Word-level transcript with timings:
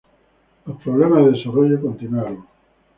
Los 0.65 0.81
problemas 0.81 1.23
de 1.25 1.31
desarrollo 1.33 1.79
continuaron. 1.79 2.43